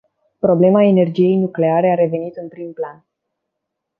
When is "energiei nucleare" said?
0.85-1.91